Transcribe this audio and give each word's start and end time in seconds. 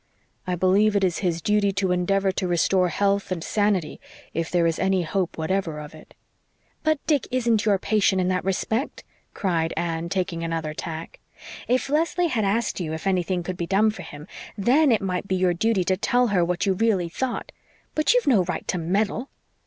I 0.47 0.55
believe 0.55 0.95
it 0.95 1.03
his 1.03 1.43
duty 1.43 1.71
to 1.73 1.91
endeavor 1.91 2.31
to 2.31 2.47
restore 2.47 2.89
health 2.89 3.31
and 3.31 3.43
sanity, 3.43 4.01
if 4.33 4.49
there 4.49 4.65
is 4.65 4.79
any 4.79 5.03
hope 5.03 5.37
whatever 5.37 5.77
of 5.77 5.93
it." 5.93 6.15
"But 6.81 6.97
Dick 7.05 7.27
isn't 7.29 7.65
your 7.67 7.77
patient 7.77 8.19
in 8.19 8.27
that 8.29 8.43
respect," 8.43 9.03
cried 9.35 9.75
Anne, 9.77 10.09
taking 10.09 10.43
another 10.43 10.73
tack. 10.73 11.19
"If 11.67 11.87
Leslie 11.87 12.29
had 12.29 12.45
asked 12.45 12.79
you 12.79 12.93
if 12.93 13.05
anything 13.05 13.43
could 13.43 13.57
be 13.57 13.67
done 13.67 13.91
for 13.91 14.01
him, 14.01 14.25
THEN 14.57 14.91
it 14.91 15.03
might 15.03 15.27
be 15.27 15.35
your 15.35 15.53
duty 15.53 15.83
to 15.83 15.97
tell 15.97 16.29
her 16.29 16.43
what 16.43 16.65
you 16.65 16.73
really 16.73 17.07
thought. 17.07 17.51
But 17.93 18.11
you've 18.15 18.25
no 18.25 18.43
right 18.45 18.67
to 18.69 18.79
meddle." 18.79 19.29